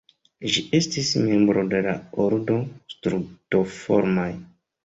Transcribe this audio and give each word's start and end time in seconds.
Ĝi 0.53 0.61
estis 0.77 1.11
membro 1.25 1.65
de 1.75 1.83
la 1.87 1.93
ordo 2.25 2.57
Strutoformaj. 2.95 4.29